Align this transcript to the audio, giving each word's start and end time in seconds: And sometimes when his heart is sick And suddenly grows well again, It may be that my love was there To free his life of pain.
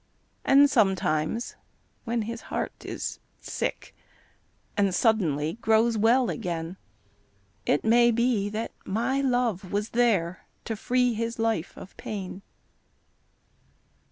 And 0.43 0.67
sometimes 0.67 1.55
when 2.05 2.23
his 2.23 2.41
heart 2.49 2.71
is 2.83 3.19
sick 3.39 3.95
And 4.75 4.95
suddenly 4.95 5.59
grows 5.61 5.95
well 5.95 6.31
again, 6.31 6.77
It 7.67 7.83
may 7.83 8.09
be 8.09 8.49
that 8.49 8.71
my 8.83 9.21
love 9.21 9.71
was 9.71 9.89
there 9.89 10.47
To 10.65 10.75
free 10.75 11.13
his 11.13 11.37
life 11.37 11.77
of 11.77 11.95
pain. 11.97 12.41